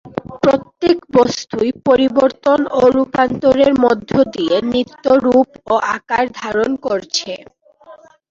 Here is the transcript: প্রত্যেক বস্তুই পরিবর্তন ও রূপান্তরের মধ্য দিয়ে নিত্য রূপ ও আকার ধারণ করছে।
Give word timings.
প্রত্যেক 0.43 0.97
বস্তুই 1.15 1.69
পরিবর্তন 1.87 2.59
ও 2.73 2.91
রূপান্তরের 2.95 3.71
মধ্য 3.83 4.11
দিয়ে 4.33 4.55
নিত্য 4.71 5.05
রূপ 5.25 5.49
ও 5.67 5.75
আকার 5.95 6.25
ধারণ 6.39 6.71
করছে। 6.85 7.31